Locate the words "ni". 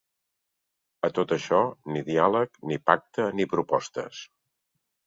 1.93-2.03, 2.73-2.81, 3.39-3.51